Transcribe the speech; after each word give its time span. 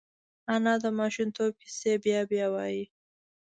انا 0.53 0.73
د 0.83 0.85
ماشومتوب 0.99 1.51
کیسې 1.61 1.93
بیا 2.03 2.19
بیا 2.31 2.47
وايي 2.53 2.85